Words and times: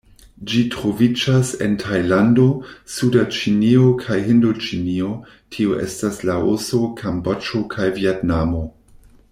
Ĝi 0.51 0.61
troviĝas 0.75 1.51
en 1.65 1.75
Tajlando, 1.83 2.45
suda 2.95 3.25
Ĉinio 3.35 3.85
kaj 4.01 4.19
Hindoĉinio, 4.31 5.11
tio 5.57 5.79
estas 5.89 6.21
Laoso, 6.31 6.83
Kamboĝo 7.03 7.63
kaj 7.77 7.91
Vjetnamo. 8.01 8.69